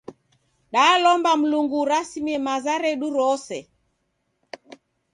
Dalomba 0.75 1.31
Mlungu 1.41 1.75
urasimie 1.83 2.37
maza 2.49 2.73
redu 2.87 3.07
rose. 3.21 3.59